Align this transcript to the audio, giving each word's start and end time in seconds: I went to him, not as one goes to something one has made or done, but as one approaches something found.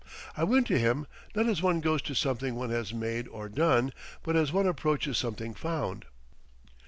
I 0.35 0.43
went 0.43 0.65
to 0.65 0.79
him, 0.79 1.05
not 1.35 1.45
as 1.45 1.61
one 1.61 1.79
goes 1.79 2.01
to 2.01 2.15
something 2.15 2.55
one 2.55 2.71
has 2.71 2.91
made 2.91 3.27
or 3.27 3.47
done, 3.47 3.93
but 4.23 4.35
as 4.35 4.51
one 4.51 4.65
approaches 4.65 5.19
something 5.19 5.53
found. 5.53 6.05